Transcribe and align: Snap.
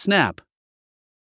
Snap. 0.00 0.40